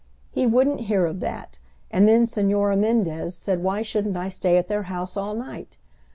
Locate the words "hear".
0.89-1.05